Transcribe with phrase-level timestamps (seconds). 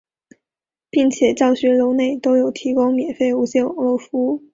[0.89, 4.43] 并且教学楼内都有提供免费无线网络服务。